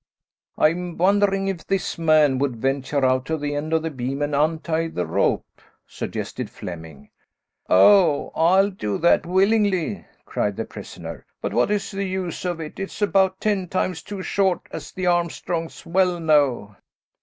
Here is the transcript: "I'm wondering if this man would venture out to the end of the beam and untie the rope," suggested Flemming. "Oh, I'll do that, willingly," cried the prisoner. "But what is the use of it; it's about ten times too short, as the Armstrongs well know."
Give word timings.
"I'm 0.57 0.97
wondering 0.97 1.47
if 1.47 1.67
this 1.67 1.99
man 1.99 2.39
would 2.39 2.55
venture 2.55 3.05
out 3.05 3.23
to 3.27 3.37
the 3.37 3.53
end 3.53 3.71
of 3.71 3.83
the 3.83 3.91
beam 3.91 4.23
and 4.23 4.33
untie 4.33 4.87
the 4.87 5.05
rope," 5.05 5.45
suggested 5.85 6.49
Flemming. 6.49 7.11
"Oh, 7.69 8.31
I'll 8.35 8.71
do 8.71 8.97
that, 8.97 9.27
willingly," 9.27 10.03
cried 10.25 10.55
the 10.57 10.65
prisoner. 10.65 11.23
"But 11.39 11.53
what 11.53 11.69
is 11.69 11.91
the 11.91 12.03
use 12.07 12.45
of 12.45 12.59
it; 12.59 12.79
it's 12.79 12.99
about 13.03 13.39
ten 13.39 13.67
times 13.67 14.01
too 14.01 14.23
short, 14.23 14.61
as 14.71 14.91
the 14.91 15.05
Armstrongs 15.05 15.85
well 15.85 16.19
know." 16.19 16.77